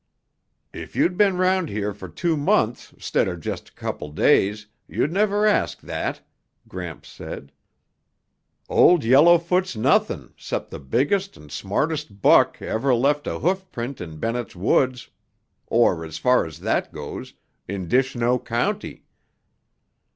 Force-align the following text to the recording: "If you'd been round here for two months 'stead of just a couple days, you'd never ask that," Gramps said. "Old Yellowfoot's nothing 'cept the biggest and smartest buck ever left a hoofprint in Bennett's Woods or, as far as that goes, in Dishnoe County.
"If 0.73 0.95
you'd 0.95 1.15
been 1.15 1.37
round 1.37 1.69
here 1.69 1.93
for 1.93 2.09
two 2.09 2.35
months 2.35 2.91
'stead 2.97 3.27
of 3.27 3.39
just 3.39 3.69
a 3.69 3.73
couple 3.73 4.09
days, 4.09 4.65
you'd 4.87 5.11
never 5.13 5.45
ask 5.45 5.79
that," 5.81 6.27
Gramps 6.67 7.07
said. 7.07 7.51
"Old 8.67 9.03
Yellowfoot's 9.03 9.75
nothing 9.75 10.33
'cept 10.35 10.71
the 10.71 10.79
biggest 10.79 11.37
and 11.37 11.51
smartest 11.51 12.19
buck 12.19 12.59
ever 12.63 12.95
left 12.95 13.27
a 13.27 13.37
hoofprint 13.37 14.01
in 14.01 14.17
Bennett's 14.17 14.55
Woods 14.55 15.07
or, 15.67 16.03
as 16.03 16.17
far 16.17 16.47
as 16.47 16.61
that 16.61 16.91
goes, 16.91 17.35
in 17.67 17.87
Dishnoe 17.87 18.39
County. 18.43 19.05